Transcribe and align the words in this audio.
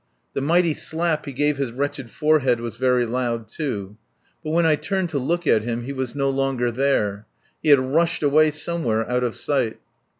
The 0.33 0.41
mighty 0.41 0.73
slap 0.73 1.27
he 1.27 1.31
gave 1.31 1.57
his 1.57 1.71
wretched 1.71 2.09
forehead 2.09 2.59
was 2.59 2.75
very 2.75 3.05
loud, 3.05 3.47
too. 3.47 3.97
But 4.43 4.49
when 4.49 4.65
I 4.65 4.75
turned 4.75 5.11
to 5.11 5.19
look 5.19 5.45
at 5.45 5.61
him 5.61 5.83
he 5.83 5.93
was 5.93 6.15
no 6.15 6.31
longer 6.31 6.71
there. 6.71 7.27
He 7.61 7.69
had 7.69 7.79
rushed 7.79 8.23
away 8.23 8.49
somewhere 8.49 9.07
out 9.07 9.23
of 9.23 9.35
sight. 9.35 9.77